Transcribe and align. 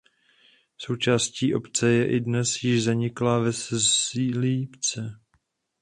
Součástí 0.77 1.55
obce 1.55 1.91
je 1.91 2.11
i 2.15 2.19
dnes 2.19 2.63
již 2.63 2.83
zaniklá 2.83 3.39
ves 3.39 3.73
Zípce. 3.73 5.15